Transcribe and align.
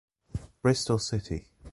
Bristol 0.63 0.97
City 0.97 1.45